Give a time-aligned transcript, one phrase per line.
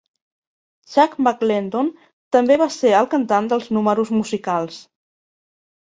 [0.93, 1.93] Chuck McLendon
[2.37, 4.85] també va ser el cantant dels números musicals.